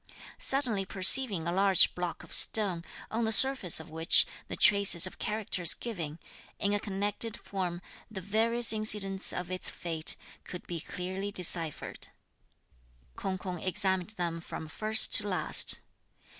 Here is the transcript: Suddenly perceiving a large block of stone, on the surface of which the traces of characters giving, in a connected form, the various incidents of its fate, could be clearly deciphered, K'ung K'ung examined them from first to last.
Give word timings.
Suddenly 0.39 0.83
perceiving 0.83 1.47
a 1.47 1.51
large 1.51 1.93
block 1.93 2.23
of 2.23 2.33
stone, 2.33 2.83
on 3.11 3.23
the 3.23 3.31
surface 3.31 3.79
of 3.79 3.91
which 3.91 4.25
the 4.47 4.55
traces 4.55 5.05
of 5.05 5.19
characters 5.19 5.75
giving, 5.75 6.17
in 6.57 6.73
a 6.73 6.79
connected 6.79 7.37
form, 7.39 7.83
the 8.09 8.19
various 8.19 8.73
incidents 8.73 9.31
of 9.31 9.51
its 9.51 9.69
fate, 9.69 10.15
could 10.43 10.65
be 10.65 10.79
clearly 10.79 11.31
deciphered, 11.31 12.07
K'ung 13.15 13.37
K'ung 13.37 13.63
examined 13.63 14.15
them 14.17 14.41
from 14.41 14.67
first 14.67 15.13
to 15.13 15.27
last. 15.27 15.81